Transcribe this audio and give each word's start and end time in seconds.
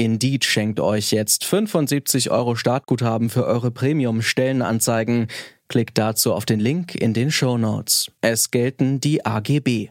Indeed 0.00 0.46
schenkt 0.46 0.80
euch 0.80 1.10
jetzt 1.10 1.44
75 1.44 2.30
Euro 2.30 2.56
Startguthaben 2.56 3.28
für 3.28 3.44
eure 3.44 3.70
Premium-Stellenanzeigen. 3.70 5.26
Klickt 5.68 5.98
dazu 5.98 6.32
auf 6.32 6.46
den 6.46 6.58
Link 6.58 6.94
in 6.94 7.12
den 7.12 7.30
Show 7.30 7.58
Notes. 7.58 8.10
Es 8.22 8.50
gelten 8.50 9.00
die 9.00 9.26
AGB. 9.26 9.90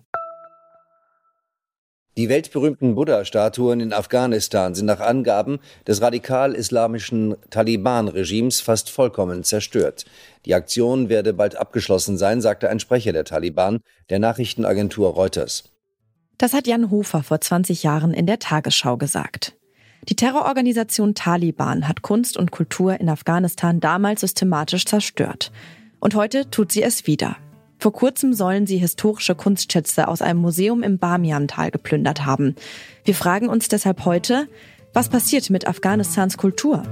Die 2.18 2.28
weltberühmten 2.28 2.96
Buddha-Statuen 2.96 3.82
in 3.82 3.94
Afghanistan 3.94 4.74
sind 4.74 4.88
nach 4.88 5.00
Angaben 5.00 5.60
des 5.86 6.02
radikal-islamischen 6.02 7.36
Taliban-Regimes 7.52 8.62
fast 8.62 8.90
vollkommen 8.90 9.44
zerstört. 9.44 10.06
Die 10.48 10.56
Aktion 10.56 11.10
werde 11.10 11.34
bald 11.34 11.56
abgeschlossen 11.56 12.18
sein, 12.18 12.42
sagte 12.42 12.68
ein 12.68 12.80
Sprecher 12.80 13.14
der 13.14 13.26
Taliban 13.26 13.82
der 14.10 14.18
Nachrichtenagentur 14.18 15.12
Reuters. 15.12 15.66
Das 16.40 16.54
hat 16.54 16.66
Jan 16.66 16.90
Hofer 16.90 17.22
vor 17.22 17.40
20 17.40 17.84
Jahren 17.84 18.16
in 18.16 18.26
der 18.26 18.40
Tagesschau 18.40 18.98
gesagt. 18.98 19.59
Die 20.08 20.16
Terrororganisation 20.16 21.14
Taliban 21.14 21.88
hat 21.88 22.02
Kunst 22.02 22.38
und 22.38 22.52
Kultur 22.52 23.00
in 23.00 23.10
Afghanistan 23.10 23.80
damals 23.80 24.22
systematisch 24.22 24.86
zerstört. 24.86 25.52
Und 26.00 26.16
heute 26.16 26.50
tut 26.50 26.72
sie 26.72 26.82
es 26.82 27.06
wieder. 27.06 27.36
Vor 27.80 27.94
kurzem 27.94 28.34
sollen 28.34 28.68
sie 28.68 28.78
historische 28.78 29.36
Kunstschätze 29.36 30.08
aus 30.08 30.22
einem 30.22 30.40
Museum 30.40 30.84
im 30.84 30.98
Bamian-Tal 30.98 31.72
geplündert 31.72 32.26
haben. 32.26 32.56
Wir 33.06 33.16
fragen 33.16 33.48
uns 33.48 33.68
deshalb 33.68 34.06
heute, 34.06 34.48
was 34.94 35.10
passiert 35.10 35.50
mit 35.50 35.68
Afghanistans 35.68 36.38
Kultur? 36.38 36.84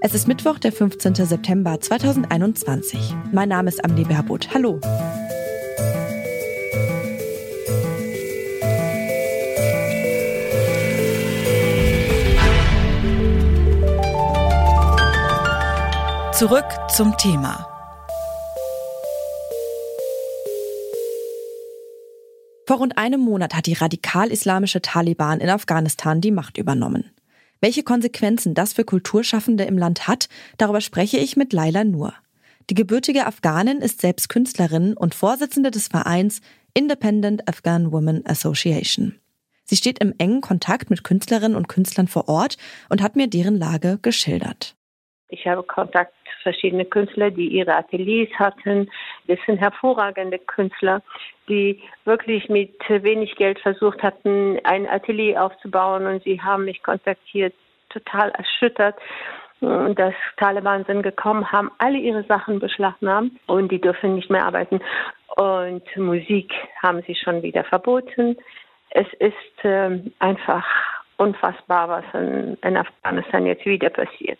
Es 0.00 0.14
ist 0.14 0.26
Mittwoch, 0.26 0.58
der 0.58 0.72
15. 0.72 1.14
September 1.14 1.78
2021. 1.78 3.14
Mein 3.32 3.50
Name 3.50 3.68
ist 3.68 3.84
Amli 3.84 4.04
Berbot. 4.04 4.54
Hallo. 4.54 4.80
Zurück 16.40 16.64
zum 16.88 17.14
Thema. 17.18 17.66
Vor 22.66 22.78
rund 22.78 22.96
einem 22.96 23.20
Monat 23.20 23.54
hat 23.54 23.66
die 23.66 23.74
radikal-islamische 23.74 24.80
Taliban 24.80 25.40
in 25.40 25.50
Afghanistan 25.50 26.22
die 26.22 26.30
Macht 26.30 26.56
übernommen. 26.56 27.10
Welche 27.60 27.82
Konsequenzen 27.82 28.54
das 28.54 28.72
für 28.72 28.84
Kulturschaffende 28.84 29.64
im 29.64 29.76
Land 29.76 30.08
hat, 30.08 30.30
darüber 30.56 30.80
spreche 30.80 31.18
ich 31.18 31.36
mit 31.36 31.52
Laila 31.52 31.84
Nur. 31.84 32.14
Die 32.70 32.74
gebürtige 32.74 33.26
Afghanin 33.26 33.82
ist 33.82 34.00
selbst 34.00 34.30
Künstlerin 34.30 34.96
und 34.96 35.14
Vorsitzende 35.14 35.70
des 35.70 35.88
Vereins 35.88 36.40
Independent 36.72 37.46
Afghan 37.50 37.92
Women 37.92 38.24
Association. 38.24 39.20
Sie 39.64 39.76
steht 39.76 39.98
im 39.98 40.14
engen 40.16 40.40
Kontakt 40.40 40.88
mit 40.88 41.04
Künstlerinnen 41.04 41.58
und 41.58 41.68
Künstlern 41.68 42.08
vor 42.08 42.30
Ort 42.30 42.56
und 42.88 43.02
hat 43.02 43.14
mir 43.14 43.26
deren 43.26 43.58
Lage 43.58 43.98
geschildert. 44.00 44.74
Ich 45.28 45.46
habe 45.46 45.62
Kontakt 45.62 46.12
zu 46.40 46.44
verschiedenen 46.44 46.88
Künstlern, 46.88 47.34
die 47.34 47.48
ihre 47.48 47.74
Ateliers 47.74 48.30
hatten. 48.38 48.90
Das 49.26 49.38
sind 49.46 49.58
hervorragende 49.58 50.38
Künstler, 50.38 51.02
die 51.48 51.80
wirklich 52.04 52.48
mit 52.48 52.74
wenig 52.88 53.36
Geld 53.36 53.58
versucht 53.60 54.02
hatten, 54.02 54.58
ein 54.64 54.88
Atelier 54.88 55.42
aufzubauen. 55.42 56.06
Und 56.06 56.22
sie 56.24 56.40
haben 56.40 56.64
mich 56.64 56.82
kontaktiert, 56.82 57.54
total 57.90 58.30
erschüttert. 58.30 58.96
Und 59.60 59.98
das 59.98 60.14
Taliban 60.38 60.84
sind 60.84 61.02
gekommen, 61.02 61.50
haben 61.52 61.70
alle 61.78 61.98
ihre 61.98 62.24
Sachen 62.24 62.60
beschlagnahmt 62.60 63.32
und 63.46 63.70
die 63.70 63.80
dürfen 63.80 64.14
nicht 64.14 64.30
mehr 64.30 64.46
arbeiten. 64.46 64.80
Und 65.36 65.84
Musik 65.96 66.52
haben 66.82 67.02
sie 67.06 67.14
schon 67.14 67.42
wieder 67.42 67.64
verboten. 67.64 68.38
Es 68.90 69.06
ist 69.18 69.64
äh, 69.64 70.00
einfach 70.18 70.66
unfassbar, 71.18 71.88
was 71.88 72.04
in, 72.14 72.56
in 72.62 72.76
Afghanistan 72.78 73.44
jetzt 73.44 73.66
wieder 73.66 73.90
passiert 73.90 74.38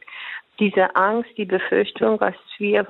diese 0.60 0.94
Angst, 0.94 1.30
die 1.36 1.46
Befürchtung, 1.46 2.20
was 2.20 2.34
wir 2.58 2.86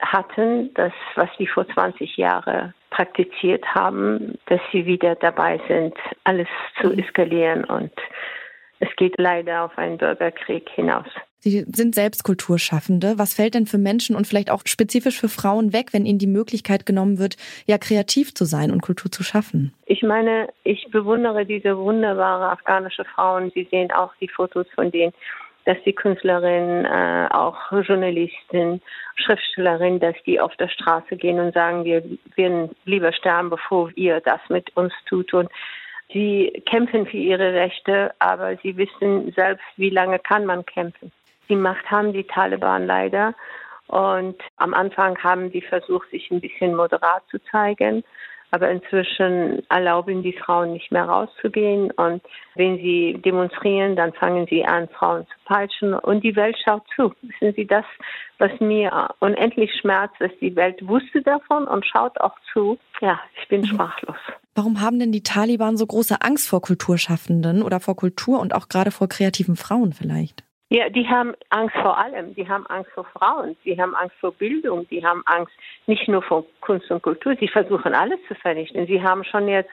hatten, 0.00 0.72
das, 0.74 0.92
was 1.14 1.28
sie 1.38 1.46
vor 1.46 1.68
20 1.68 2.16
Jahren 2.16 2.74
praktiziert 2.90 3.64
haben, 3.74 4.38
dass 4.46 4.60
sie 4.72 4.86
wieder 4.86 5.14
dabei 5.14 5.60
sind, 5.68 5.94
alles 6.24 6.48
zu 6.80 6.88
mhm. 6.88 6.98
eskalieren 6.98 7.64
und 7.64 7.92
es 8.80 8.88
geht 8.96 9.14
leider 9.18 9.64
auf 9.64 9.78
einen 9.78 9.96
Bürgerkrieg 9.96 10.68
hinaus. 10.70 11.06
Sie 11.38 11.64
sind 11.68 11.94
selbst 11.94 12.22
Kulturschaffende. 12.22 13.14
Was 13.16 13.34
fällt 13.34 13.54
denn 13.54 13.66
für 13.66 13.78
Menschen 13.78 14.14
und 14.14 14.28
vielleicht 14.28 14.50
auch 14.50 14.62
spezifisch 14.64 15.20
für 15.20 15.28
Frauen 15.28 15.72
weg, 15.72 15.92
wenn 15.92 16.06
ihnen 16.06 16.20
die 16.20 16.28
Möglichkeit 16.28 16.86
genommen 16.86 17.18
wird, 17.18 17.36
ja 17.66 17.78
kreativ 17.78 18.32
zu 18.32 18.44
sein 18.44 18.70
und 18.70 18.80
Kultur 18.80 19.10
zu 19.10 19.24
schaffen? 19.24 19.72
Ich 19.86 20.02
meine, 20.02 20.48
ich 20.62 20.86
bewundere 20.92 21.44
diese 21.44 21.76
wunderbare 21.76 22.50
afghanische 22.50 23.04
Frauen. 23.04 23.50
Sie 23.54 23.66
sehen 23.70 23.90
auch 23.90 24.12
die 24.20 24.28
Fotos 24.28 24.66
von 24.74 24.92
denen 24.92 25.12
dass 25.64 25.76
die 25.84 25.92
Künstlerin, 25.92 26.84
äh, 26.84 27.28
auch 27.30 27.56
Journalistin, 27.70 28.80
Schriftstellerin, 29.16 30.00
dass 30.00 30.16
die 30.26 30.40
auf 30.40 30.54
der 30.56 30.68
Straße 30.68 31.16
gehen 31.16 31.38
und 31.38 31.54
sagen, 31.54 31.84
wir 31.84 32.02
werden 32.36 32.70
lieber 32.84 33.12
sterben, 33.12 33.50
bevor 33.50 33.90
ihr 33.94 34.20
das 34.20 34.40
mit 34.48 34.76
uns 34.76 34.92
tut. 35.06 35.32
Und 35.34 35.50
sie 36.12 36.62
kämpfen 36.66 37.06
für 37.06 37.16
ihre 37.16 37.54
Rechte, 37.54 38.12
aber 38.18 38.56
sie 38.56 38.76
wissen 38.76 39.32
selbst, 39.32 39.64
wie 39.76 39.90
lange 39.90 40.18
kann 40.18 40.46
man 40.46 40.66
kämpfen. 40.66 41.12
Die 41.48 41.56
Macht 41.56 41.90
haben 41.90 42.12
die 42.12 42.24
Taliban 42.24 42.86
leider. 42.86 43.34
Und 43.88 44.40
am 44.56 44.72
Anfang 44.72 45.18
haben 45.22 45.50
sie 45.50 45.60
versucht, 45.60 46.08
sich 46.10 46.30
ein 46.30 46.40
bisschen 46.40 46.74
moderat 46.74 47.22
zu 47.30 47.38
zeigen. 47.50 48.02
Aber 48.52 48.70
inzwischen 48.70 49.62
erlauben 49.70 50.22
die 50.22 50.34
Frauen 50.34 50.74
nicht 50.74 50.92
mehr 50.92 51.04
rauszugehen. 51.04 51.90
Und 51.92 52.22
wenn 52.54 52.76
sie 52.76 53.18
demonstrieren, 53.24 53.96
dann 53.96 54.12
fangen 54.12 54.46
sie 54.48 54.64
an, 54.64 54.88
Frauen 54.88 55.26
zu 55.26 55.34
peitschen. 55.46 55.94
Und 55.94 56.22
die 56.22 56.36
Welt 56.36 56.56
schaut 56.62 56.82
zu. 56.94 57.14
Wissen 57.22 57.54
Sie, 57.56 57.66
das, 57.66 57.86
was 58.38 58.52
mir 58.60 59.08
unendlich 59.20 59.72
schmerzt, 59.80 60.20
ist, 60.20 60.38
die 60.40 60.54
Welt 60.54 60.86
wusste 60.86 61.22
davon 61.22 61.66
und 61.66 61.86
schaut 61.86 62.20
auch 62.20 62.36
zu. 62.52 62.78
Ja, 63.00 63.18
ich 63.40 63.48
bin 63.48 63.64
sprachlos. 63.66 64.18
Warum 64.54 64.82
haben 64.82 64.98
denn 64.98 65.12
die 65.12 65.22
Taliban 65.22 65.78
so 65.78 65.86
große 65.86 66.20
Angst 66.20 66.48
vor 66.48 66.60
Kulturschaffenden 66.60 67.62
oder 67.62 67.80
vor 67.80 67.96
Kultur 67.96 68.38
und 68.38 68.54
auch 68.54 68.68
gerade 68.68 68.90
vor 68.90 69.08
kreativen 69.08 69.56
Frauen 69.56 69.94
vielleicht? 69.94 70.44
Ja, 70.72 70.88
die 70.88 71.06
haben 71.06 71.34
Angst 71.50 71.76
vor 71.82 71.98
allem. 71.98 72.34
Die 72.34 72.48
haben 72.48 72.66
Angst 72.68 72.90
vor 72.92 73.04
Frauen. 73.04 73.58
Die 73.62 73.78
haben 73.78 73.94
Angst 73.94 74.16
vor 74.20 74.32
Bildung. 74.32 74.88
Die 74.88 75.04
haben 75.04 75.22
Angst 75.26 75.52
nicht 75.86 76.08
nur 76.08 76.22
vor 76.22 76.46
Kunst 76.62 76.90
und 76.90 77.02
Kultur. 77.02 77.36
Sie 77.38 77.48
versuchen 77.48 77.92
alles 77.94 78.18
zu 78.26 78.34
vernichten. 78.36 78.86
Sie 78.86 79.02
haben 79.02 79.22
schon 79.22 79.48
jetzt 79.48 79.68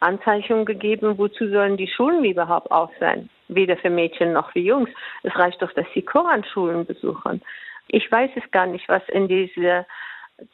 Anzeichnungen 0.00 0.66
gegeben, 0.66 1.16
wozu 1.16 1.48
sollen 1.48 1.78
die 1.78 1.88
Schulen 1.88 2.22
überhaupt 2.26 2.70
auf 2.70 2.90
sein? 3.00 3.30
Weder 3.48 3.78
für 3.78 3.88
Mädchen 3.88 4.34
noch 4.34 4.52
für 4.52 4.58
Jungs. 4.58 4.90
Es 5.22 5.34
reicht 5.36 5.62
doch, 5.62 5.72
dass 5.72 5.86
sie 5.94 6.02
Koranschulen 6.02 6.84
besuchen. 6.84 7.40
Ich 7.88 8.12
weiß 8.12 8.32
es 8.34 8.50
gar 8.50 8.66
nicht, 8.66 8.86
was 8.90 9.08
in 9.08 9.28
diese 9.28 9.86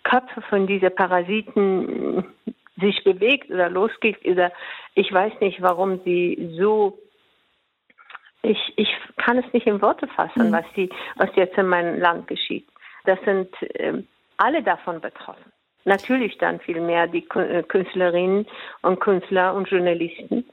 Köpfe 0.05 0.43
von 0.43 0.69
diesen 0.69 0.95
Parasiten 0.95 2.25
sich 2.81 3.03
bewegt 3.03 3.51
oder 3.51 3.69
losgeht. 3.69 4.25
Oder 4.25 4.53
ich 4.95 5.13
weiß 5.13 5.33
nicht, 5.41 5.61
warum 5.61 6.01
sie 6.05 6.55
so 6.57 6.97
ich, 8.43 8.73
ich 8.77 8.89
kann 9.17 9.39
es 9.39 9.53
nicht 9.53 9.67
in 9.67 9.83
Worte 9.83 10.07
fassen, 10.09 10.49
mhm. 10.49 10.53
was, 10.53 10.65
die, 10.77 10.89
was 11.17 11.31
jetzt 11.37 11.59
in 11.59 11.69
meinem 11.69 12.01
Land 12.01 12.29
geschieht. 12.29 12.69
Das 13.05 13.19
sind 13.25 13.49
äh, 13.75 14.03
alle 14.37 14.63
davon 14.63 15.01
betroffen. 15.01 15.53
Natürlich 15.85 16.37
dann 16.39 16.61
viel 16.61 16.81
mehr 16.81 17.07
die 17.07 17.27
äh, 17.35 17.63
Künstlerinnen 17.63 18.47
und 18.83 19.01
Künstler 19.01 19.55
und 19.55 19.69
Journalisten. 19.69 20.45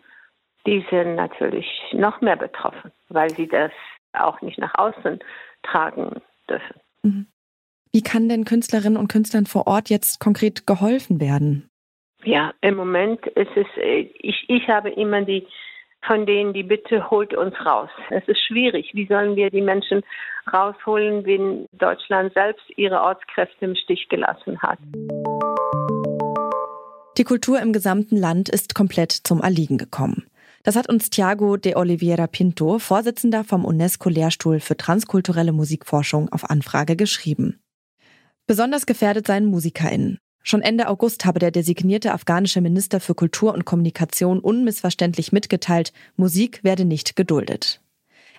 Die 0.66 0.86
sind 0.90 1.16
natürlich 1.16 1.68
noch 1.92 2.22
mehr 2.22 2.38
betroffen, 2.38 2.92
weil 3.10 3.30
sie 3.30 3.48
das 3.48 3.72
auch 4.14 4.42
nicht 4.42 4.58
nach 4.58 4.74
außen 4.76 5.20
tragen 5.64 6.22
dürfen. 6.50 6.80
Mhm. 7.04 7.28
Wie 7.92 8.02
kann 8.02 8.28
denn 8.28 8.46
Künstlerinnen 8.46 8.98
und 8.98 9.08
Künstlern 9.10 9.46
vor 9.46 9.68
Ort 9.68 9.90
jetzt 9.90 10.20
konkret 10.20 10.68
geholfen 10.68 11.22
werden? 11.22 11.70
Ja, 12.24 12.54
im 12.62 12.76
Moment 12.76 13.26
ist 13.28 13.56
es, 13.56 13.68
äh, 13.78 14.10
ich, 14.20 14.46
ich 14.48 14.68
habe 14.68 14.90
immer 14.90 15.22
die 15.22 15.48
von 16.08 16.26
denen 16.26 16.54
die 16.54 16.64
Bitte 16.64 17.10
holt 17.10 17.34
uns 17.34 17.54
raus. 17.66 17.90
Es 18.10 18.28
ist 18.28 18.40
schwierig. 18.48 18.92
Wie 18.94 19.08
sollen 19.08 19.36
wir 19.36 19.50
die 19.50 19.62
Menschen 19.62 20.04
rausholen, 20.52 21.26
wenn 21.26 21.66
Deutschland 21.74 22.34
selbst 22.34 22.64
ihre 22.76 23.02
Ortskräfte 23.02 23.66
im 23.66 23.76
Stich 23.76 24.08
gelassen 24.10 24.62
hat? 24.62 24.80
Die 27.18 27.24
Kultur 27.24 27.60
im 27.62 27.74
gesamten 27.74 28.18
Land 28.18 28.50
ist 28.50 28.76
komplett 28.76 29.12
zum 29.12 29.42
Erliegen 29.42 29.78
gekommen. 29.78 30.28
Das 30.64 30.76
hat 30.76 30.90
uns 30.90 31.10
Thiago 31.10 31.58
de 31.58 31.76
Oliveira 31.76 32.28
Pinto, 32.28 32.80
Vorsitzender 32.80 33.44
vom 33.44 33.66
UNESCO-Lehrstuhl 33.66 34.60
für 34.60 34.76
transkulturelle 34.76 35.52
Musikforschung, 35.54 36.30
auf 36.30 36.50
Anfrage 36.50 36.96
geschrieben. 36.96 37.60
Besonders 38.48 38.86
gefährdet 38.86 39.28
seien 39.28 39.46
MusikerInnen. 39.46 40.20
Schon 40.48 40.62
Ende 40.62 40.90
August 40.90 41.26
habe 41.26 41.40
der 41.40 41.50
designierte 41.50 42.14
afghanische 42.14 42.62
Minister 42.62 43.00
für 43.00 43.16
Kultur 43.16 43.56
und 43.56 43.66
Kommunikation 43.66 44.40
unmissverständlich 44.40 45.32
mitgeteilt, 45.32 45.92
Musik 46.18 46.64
werde 46.64 46.86
nicht 46.86 47.16
geduldet. 47.16 47.82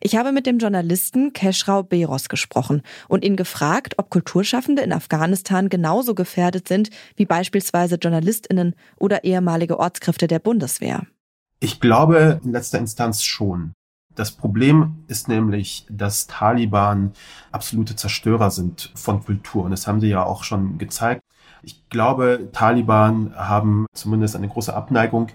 Ich 0.01 0.15
habe 0.15 0.31
mit 0.31 0.47
dem 0.47 0.59
Journalisten 0.59 1.33
Keshrau 1.33 1.83
Beros 1.83 2.29
gesprochen 2.29 2.83
und 3.09 3.25
ihn 3.25 3.35
gefragt, 3.35 3.95
ob 3.97 4.09
Kulturschaffende 4.09 4.83
in 4.83 4.93
Afghanistan 4.93 5.69
genauso 5.69 6.15
gefährdet 6.15 6.69
sind 6.69 6.91
wie 7.17 7.27
beispielsweise 7.27 7.97
JournalistInnen 7.97 8.77
oder 8.99 9.25
ehemalige 9.25 9.81
Ortskräfte 9.81 10.29
der 10.29 10.39
Bundeswehr. 10.39 11.09
Ich 11.59 11.81
glaube 11.81 12.41
in 12.45 12.53
letzter 12.53 12.79
Instanz 12.79 13.25
schon. 13.25 13.73
Das 14.17 14.33
Problem 14.33 15.05
ist 15.09 15.29
nämlich, 15.29 15.87
dass 15.91 16.27
Taliban 16.27 17.13
absolute 17.53 17.95
Zerstörer 17.95 18.51
sind 18.51 18.91
von 18.95 19.23
Kultur. 19.23 19.65
Und 19.65 19.71
das 19.71 19.87
haben 19.87 20.01
sie 20.01 20.09
ja 20.09 20.25
auch 20.25 20.43
schon 20.43 20.79
gezeigt. 20.79 21.23
Ich 21.63 21.89
glaube, 21.91 22.49
Taliban 22.53 23.35
haben 23.37 23.87
zumindest 23.93 24.35
eine 24.35 24.49
große 24.49 24.75
Abneigung 24.75 25.29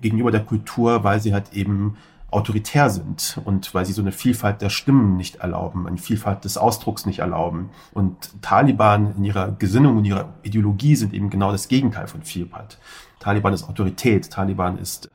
gegenüber 0.00 0.30
der 0.30 0.44
Kultur, 0.44 1.02
weil 1.02 1.20
sie 1.20 1.32
halt 1.32 1.54
eben 1.54 1.96
autoritär 2.30 2.90
sind 2.90 3.40
und 3.44 3.72
weil 3.72 3.86
sie 3.86 3.94
so 3.94 4.02
eine 4.02 4.12
Vielfalt 4.12 4.60
der 4.60 4.68
Stimmen 4.68 5.16
nicht 5.16 5.36
erlauben, 5.36 5.86
eine 5.86 5.96
Vielfalt 5.96 6.44
des 6.44 6.58
Ausdrucks 6.58 7.06
nicht 7.06 7.20
erlauben. 7.20 7.70
Und 7.94 8.42
Taliban 8.42 9.14
in 9.16 9.24
ihrer 9.24 9.52
Gesinnung 9.52 9.96
und 9.96 10.04
ihrer 10.04 10.34
Ideologie 10.42 10.96
sind 10.96 11.14
eben 11.14 11.30
genau 11.30 11.52
das 11.52 11.68
Gegenteil 11.68 12.08
von 12.08 12.22
Vielfalt. 12.22 12.78
Taliban 13.20 13.54
ist 13.54 13.66
Autorität, 13.68 14.30
Taliban 14.30 14.76
ist 14.76 15.10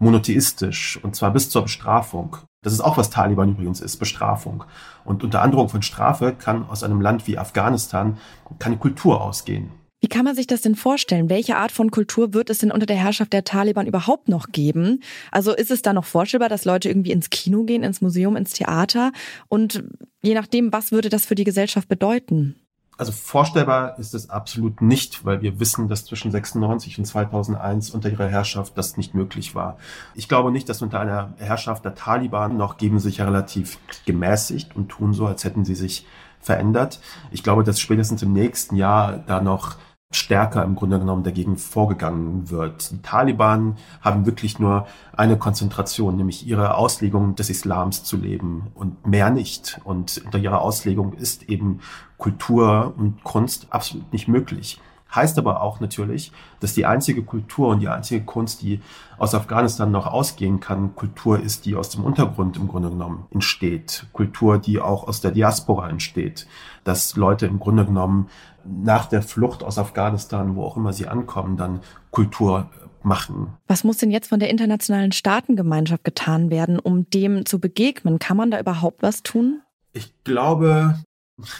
monotheistisch 0.00 0.98
und 1.02 1.14
zwar 1.14 1.30
bis 1.32 1.50
zur 1.50 1.62
Bestrafung. 1.62 2.38
Das 2.64 2.72
ist 2.72 2.80
auch 2.80 2.96
was 2.96 3.10
Taliban 3.10 3.50
übrigens 3.50 3.80
ist, 3.80 3.98
Bestrafung. 3.98 4.64
Und 5.04 5.22
unter 5.22 5.42
Androhung 5.42 5.68
von 5.68 5.82
Strafe 5.82 6.34
kann 6.36 6.66
aus 6.68 6.82
einem 6.82 7.00
Land 7.00 7.28
wie 7.28 7.38
Afghanistan 7.38 8.18
keine 8.58 8.78
Kultur 8.78 9.20
ausgehen. 9.20 9.70
Wie 10.00 10.08
kann 10.08 10.24
man 10.24 10.34
sich 10.34 10.46
das 10.46 10.60
denn 10.60 10.74
vorstellen? 10.74 11.30
Welche 11.30 11.56
Art 11.56 11.72
von 11.72 11.90
Kultur 11.90 12.34
wird 12.34 12.50
es 12.50 12.58
denn 12.58 12.70
unter 12.70 12.84
der 12.84 12.96
Herrschaft 12.96 13.32
der 13.32 13.44
Taliban 13.44 13.86
überhaupt 13.86 14.28
noch 14.28 14.48
geben? 14.48 15.00
Also 15.30 15.54
ist 15.54 15.70
es 15.70 15.80
da 15.80 15.94
noch 15.94 16.04
vorstellbar, 16.04 16.50
dass 16.50 16.66
Leute 16.66 16.90
irgendwie 16.90 17.12
ins 17.12 17.30
Kino 17.30 17.64
gehen, 17.64 17.82
ins 17.82 18.02
Museum, 18.02 18.36
ins 18.36 18.52
Theater? 18.52 19.12
Und 19.48 19.82
je 20.22 20.34
nachdem, 20.34 20.72
was 20.74 20.92
würde 20.92 21.08
das 21.08 21.24
für 21.24 21.34
die 21.34 21.44
Gesellschaft 21.44 21.88
bedeuten? 21.88 22.56
Also 22.96 23.10
vorstellbar 23.10 23.98
ist 23.98 24.14
es 24.14 24.30
absolut 24.30 24.80
nicht, 24.80 25.24
weil 25.24 25.42
wir 25.42 25.58
wissen, 25.58 25.88
dass 25.88 26.04
zwischen 26.04 26.30
96 26.30 26.98
und 26.98 27.04
2001 27.04 27.90
unter 27.90 28.08
ihrer 28.08 28.28
Herrschaft 28.28 28.78
das 28.78 28.96
nicht 28.96 29.14
möglich 29.14 29.54
war. 29.54 29.78
Ich 30.14 30.28
glaube 30.28 30.52
nicht, 30.52 30.68
dass 30.68 30.80
unter 30.80 31.00
einer 31.00 31.34
Herrschaft 31.38 31.84
der 31.84 31.94
Taliban 31.94 32.56
noch 32.56 32.76
geben 32.76 33.00
sich 33.00 33.18
ja 33.18 33.24
relativ 33.24 33.78
gemäßigt 34.06 34.76
und 34.76 34.88
tun 34.88 35.12
so, 35.12 35.26
als 35.26 35.44
hätten 35.44 35.64
sie 35.64 35.74
sich 35.74 36.06
verändert. 36.40 37.00
Ich 37.32 37.42
glaube, 37.42 37.64
dass 37.64 37.80
spätestens 37.80 38.22
im 38.22 38.32
nächsten 38.32 38.76
Jahr 38.76 39.18
da 39.18 39.40
noch 39.40 39.76
stärker 40.14 40.64
im 40.64 40.74
Grunde 40.74 40.98
genommen 40.98 41.22
dagegen 41.22 41.56
vorgegangen 41.56 42.50
wird. 42.50 42.90
Die 42.90 43.02
Taliban 43.02 43.76
haben 44.00 44.26
wirklich 44.26 44.58
nur 44.58 44.86
eine 45.16 45.36
Konzentration, 45.36 46.16
nämlich 46.16 46.46
ihre 46.46 46.76
Auslegung 46.76 47.34
des 47.34 47.50
Islams 47.50 48.04
zu 48.04 48.16
leben 48.16 48.68
und 48.74 49.06
mehr 49.06 49.30
nicht. 49.30 49.80
Und 49.84 50.22
unter 50.24 50.38
ihrer 50.38 50.60
Auslegung 50.60 51.12
ist 51.12 51.44
eben 51.44 51.80
Kultur 52.18 52.94
und 52.96 53.22
Kunst 53.24 53.66
absolut 53.70 54.12
nicht 54.12 54.28
möglich. 54.28 54.80
Heißt 55.14 55.38
aber 55.38 55.62
auch 55.62 55.80
natürlich, 55.80 56.32
dass 56.60 56.74
die 56.74 56.86
einzige 56.86 57.22
Kultur 57.22 57.68
und 57.68 57.80
die 57.80 57.88
einzige 57.88 58.24
Kunst, 58.24 58.62
die 58.62 58.80
aus 59.18 59.34
Afghanistan 59.34 59.90
noch 59.90 60.06
ausgehen 60.06 60.60
kann, 60.60 60.94
Kultur 60.94 61.40
ist, 61.40 61.66
die 61.66 61.76
aus 61.76 61.90
dem 61.90 62.04
Untergrund 62.04 62.56
im 62.56 62.68
Grunde 62.68 62.90
genommen 62.90 63.26
entsteht. 63.30 64.06
Kultur, 64.12 64.58
die 64.58 64.80
auch 64.80 65.06
aus 65.06 65.20
der 65.20 65.30
Diaspora 65.30 65.88
entsteht. 65.88 66.46
Dass 66.82 67.16
Leute 67.16 67.46
im 67.46 67.58
Grunde 67.58 67.84
genommen 67.84 68.28
nach 68.64 69.06
der 69.06 69.22
Flucht 69.22 69.62
aus 69.62 69.78
Afghanistan, 69.78 70.56
wo 70.56 70.64
auch 70.64 70.76
immer 70.76 70.92
sie 70.92 71.06
ankommen, 71.06 71.56
dann 71.56 71.80
Kultur 72.10 72.70
machen. 73.02 73.54
Was 73.66 73.84
muss 73.84 73.98
denn 73.98 74.10
jetzt 74.10 74.28
von 74.28 74.40
der 74.40 74.50
internationalen 74.50 75.12
Staatengemeinschaft 75.12 76.04
getan 76.04 76.50
werden, 76.50 76.78
um 76.78 77.08
dem 77.10 77.46
zu 77.46 77.60
begegnen? 77.60 78.18
Kann 78.18 78.36
man 78.36 78.50
da 78.50 78.58
überhaupt 78.58 79.02
was 79.02 79.22
tun? 79.22 79.60
Ich 79.92 80.12
glaube, 80.24 80.98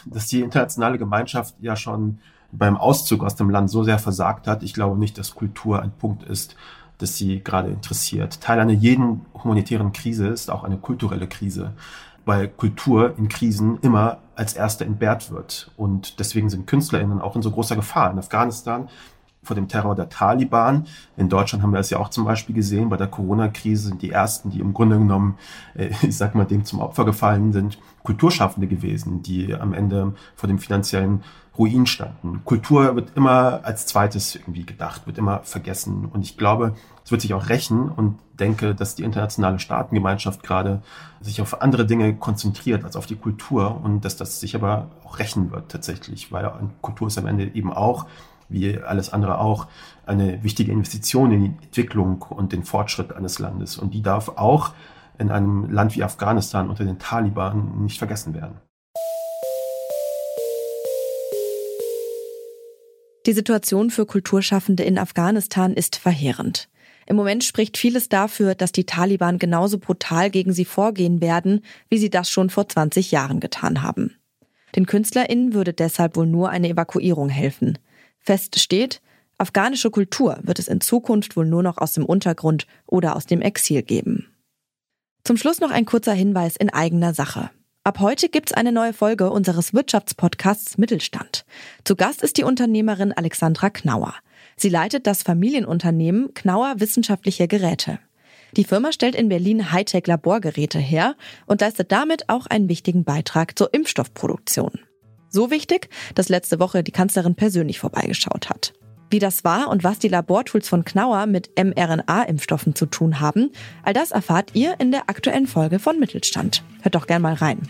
dass 0.07 0.27
die 0.29 0.41
internationale 0.41 0.99
Gemeinschaft 0.99 1.55
ja 1.61 1.77
schon 1.77 2.19
beim 2.59 2.77
Auszug 2.77 3.23
aus 3.25 3.37
dem 3.37 3.51
Land 3.51 3.71
so 3.71 3.83
sehr 3.83 3.99
versagt 3.99 4.47
hat. 4.47 4.63
Ich 4.63 4.75
glaube 4.75 4.99
nicht, 4.99 5.19
dass 5.19 5.35
Kultur 5.35 5.83
ein 5.83 5.93
Punkt 5.93 6.23
ist, 6.23 6.57
das 6.99 7.17
sie 7.17 7.43
gerade 7.43 7.69
interessiert. 7.69 8.41
Teil 8.41 8.61
einer 8.61 8.73
jeden 8.73 9.27
humanitären 9.43 9.93
Krise 9.93 10.29
ist 10.29 10.51
auch 10.51 10.65
eine 10.65 10.77
kulturelle 10.77 11.27
Krise, 11.27 11.73
weil 12.25 12.49
Kultur 12.49 13.19
in 13.19 13.29
Krisen 13.29 13.79
immer 13.83 14.19
als 14.37 14.55
erste 14.55 14.85
entbehrt 14.85 15.31
wird. 15.31 15.71
Und 15.77 16.19
deswegen 16.21 16.51
sind 16.51 16.67
KünstlerInnen 16.67 17.21
auch 17.21 17.37
in 17.37 17.43
so 17.43 17.51
großer 17.51 17.77
Gefahr. 17.77 18.11
In 18.11 18.19
Afghanistan 18.19 18.89
vor 19.45 19.55
dem 19.55 19.69
Terror 19.69 19.95
der 19.95 20.09
Taliban. 20.09 20.87
In 21.17 21.29
Deutschland 21.29 21.63
haben 21.63 21.73
wir 21.73 21.79
das 21.79 21.91
ja 21.91 21.99
auch 21.99 22.09
zum 22.09 22.25
Beispiel 22.25 22.55
gesehen. 22.55 22.89
Bei 22.89 22.97
der 22.97 23.07
Corona-Krise 23.07 23.89
sind 23.89 24.03
die 24.03 24.11
ersten, 24.11 24.51
die 24.51 24.61
im 24.61 24.75
Grunde 24.75 24.99
genommen, 24.99 25.39
äh, 25.75 25.91
ich 26.03 26.17
sag 26.17 26.35
mal, 26.35 26.45
dem 26.45 26.65
zum 26.65 26.81
Opfer 26.81 27.05
gefallen 27.05 27.53
sind, 27.53 27.79
Kulturschaffende 28.03 28.67
gewesen, 28.67 29.23
die 29.23 29.55
am 29.55 29.73
Ende 29.73 30.15
vor 30.37 30.47
dem 30.47 30.59
finanziellen 30.59 31.23
Ruin 31.57 31.87
standen. 31.87 32.43
Kultur 32.45 32.97
wird 32.97 33.17
immer 33.17 33.61
als 33.63 33.87
zweites 33.87 34.35
irgendwie 34.35 34.67
gedacht, 34.67 35.07
wird 35.07 35.19
immer 35.19 35.41
vergessen. 35.45 36.07
Und 36.13 36.23
ich 36.23 36.37
glaube, 36.37 36.75
es 37.05 37.11
wird 37.11 37.21
sich 37.21 37.33
auch 37.33 37.49
rächen 37.49 37.89
und 37.89 38.19
denke, 38.41 38.75
dass 38.75 38.97
die 38.97 39.05
internationale 39.05 39.61
Staatengemeinschaft 39.61 40.43
gerade 40.43 40.83
sich 41.21 41.41
auf 41.41 41.63
andere 41.63 41.87
Dinge 41.87 42.15
konzentriert 42.17 42.85
als 42.85 42.97
auf 42.97 43.07
die 43.07 43.17
Kultur 43.17 43.81
und 43.83 44.05
dass 44.05 44.17
das 44.17 44.41
sich 44.41 44.57
aber 44.57 44.91
auch 45.05 45.19
rächen 45.19 45.53
wird 45.53 45.71
tatsächlich, 45.71 46.33
weil 46.33 46.51
Kultur 46.81 47.07
ist 47.07 47.19
am 47.19 47.27
Ende 47.27 47.55
eben 47.55 47.73
auch 47.73 48.07
wie 48.49 48.79
alles 48.79 49.13
andere 49.13 49.39
auch, 49.39 49.67
eine 50.07 50.43
wichtige 50.43 50.73
Investition 50.73 51.33
in 51.33 51.41
die 51.41 51.65
Entwicklung 51.65 52.23
und 52.23 52.53
den 52.53 52.65
Fortschritt 52.65 53.13
eines 53.13 53.39
Landes. 53.39 53.79
Und 53.79 53.95
die 53.95 54.03
darf 54.03 54.29
auch 54.29 54.73
in 55.19 55.31
einem 55.31 55.71
Land 55.71 55.97
wie 55.97 56.03
Afghanistan 56.03 56.69
unter 56.69 56.85
den 56.85 56.99
Taliban 56.99 57.83
nicht 57.85 57.99
vergessen 57.99 58.35
werden. 58.35 58.57
Die 63.27 63.33
Situation 63.33 63.91
für 63.91 64.05
Kulturschaffende 64.05 64.83
in 64.83 64.99
Afghanistan 64.99 65.73
ist 65.73 65.97
verheerend. 65.97 66.69
Im 67.07 67.17
Moment 67.17 67.45
spricht 67.45 67.79
vieles 67.79 68.09
dafür, 68.09 68.55
dass 68.55 68.73
die 68.73 68.85
Taliban 68.85 69.39
genauso 69.39 69.79
brutal 69.79 70.31
gegen 70.31 70.53
sie 70.53 70.65
vorgehen 70.65 71.21
werden, 71.21 71.63
wie 71.89 71.99
sie 71.99 72.11
das 72.11 72.31
schon 72.31 72.51
vor 72.51 72.69
20 72.69 73.11
Jahren 73.13 73.41
getan 73.41 73.83
haben. 73.83 74.17
Den 74.77 74.87
KünstlerInnen 74.87 75.55
würde 75.55 75.73
deshalb 75.73 76.17
wohl 76.17 76.27
nur 76.27 76.51
eine 76.51 76.69
Evakuierung 76.69 77.29
helfen. 77.29 77.79
Fest 78.25 78.59
steht, 78.59 79.03
afghanische 79.37 79.91
Kultur 79.91 80.39
wird 80.43 80.59
es 80.59 80.69
in 80.69 80.81
Zukunft 80.81 81.37
wohl 81.37 81.47
nur 81.47 81.63
noch 81.63 81.77
aus 81.77 81.93
dem 81.93 82.07
Untergrund 82.07 82.67
oder 82.87 83.17
aus 83.17 83.27
dem 83.27 83.43
Exil 83.43 83.83
geben. 83.83 84.35
Zum 85.25 85.37
Schluss 85.37 85.61
noch 85.61 85.71
ein 85.71 85.85
kurzer 85.85 86.15
Hinweis 86.15 86.57
in 86.57 86.71
eigener 86.71 87.13
Sache. 87.13 87.51
Ab 87.83 88.01
heute 88.01 88.31
gibt's 88.31 88.55
eine 88.55 88.73
neue 88.73 88.95
Folge 88.95 89.31
unseres 89.31 89.75
Wirtschaftspodcasts 89.75 90.79
Mittelstand. 90.79 91.45
Zu 91.85 91.97
Gast 91.97 92.23
ist 92.23 92.39
die 92.39 92.45
Unternehmerin 92.45 93.13
Alexandra 93.13 93.69
Knauer. 93.69 94.15
Sie 94.57 94.71
leitet 94.71 95.07
das 95.07 95.23
Familienunternehmen 95.23 96.33
Knauer 96.33 96.77
Wissenschaftliche 96.79 97.47
Geräte. 97.47 97.99
Die 98.57 98.65
Firma 98.65 98.91
stellt 98.93 99.15
in 99.15 99.29
Berlin 99.29 99.71
Hightech-Laborgeräte 99.71 100.79
her 100.79 101.15
und 101.45 101.61
leistet 101.61 101.93
damit 101.93 102.31
auch 102.31 102.47
einen 102.47 102.71
wichtigen 102.71 103.05
Beitrag 103.05 103.59
zur 103.59 103.75
Impfstoffproduktion. 103.75 104.81
So 105.35 105.51
wichtig, 105.51 105.89
dass 106.15 106.29
letzte 106.29 106.61
Woche 106.61 106.85
die 106.85 106.93
Kanzlerin 106.93 107.35
persönlich 107.35 107.81
vorbeigeschaut 107.81 108.51
hat. 108.51 108.73
Wie 109.11 109.19
das 109.19 109.43
war 109.43 109.67
und 109.67 109.83
was 109.83 109.99
die 109.99 110.07
Labortools 110.07 110.69
von 110.69 110.85
Knauer 110.85 111.27
mit 111.27 111.51
mRNA-Impfstoffen 111.57 112.77
zu 112.77 112.87
tun 112.87 113.19
haben, 113.19 113.51
all 113.83 113.95
das 113.95 114.13
erfahrt 114.13 114.51
ihr 114.55 114.77
in 114.79 114.93
der 114.93 115.11
aktuellen 115.11 115.49
Folge 115.49 115.81
von 115.81 115.99
Mittelstand. 115.99 116.63
Hört 116.83 116.95
doch 116.95 117.09
gern 117.09 117.21
mal 117.21 117.35
rein. 117.35 117.69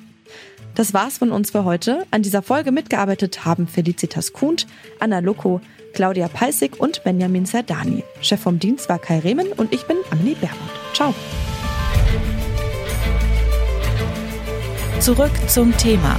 Das 0.75 0.92
war's 0.92 1.16
von 1.16 1.33
uns 1.33 1.52
für 1.52 1.64
heute. 1.64 2.04
An 2.11 2.21
dieser 2.21 2.42
Folge 2.42 2.71
mitgearbeitet 2.71 3.47
haben 3.47 3.66
Felicitas 3.66 4.35
Kuhnt, 4.35 4.66
Anna 5.00 5.21
Loco, 5.21 5.62
Claudia 5.94 6.28
Peissig 6.28 6.78
und 6.78 7.02
Benjamin 7.02 7.47
Serdani. 7.47 8.04
Chef 8.21 8.40
vom 8.40 8.59
Dienst 8.59 8.90
war 8.90 8.99
Kai 8.99 9.21
Rehmen 9.21 9.47
und 9.56 9.73
ich 9.73 9.87
bin 9.87 9.97
Amelie 10.11 10.35
Bermond. 10.35 10.71
Ciao. 10.92 11.14
Zurück 15.00 15.33
zum 15.49 15.75
Thema 15.78 16.18